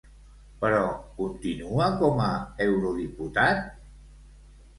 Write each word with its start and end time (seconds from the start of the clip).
Però 0.61 0.79
continua 1.19 1.89
com 1.99 2.23
a 2.29 2.31
eurodiputat? 2.67 3.63